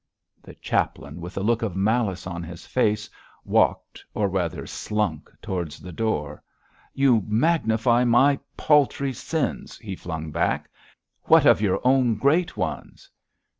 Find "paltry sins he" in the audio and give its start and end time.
8.57-9.95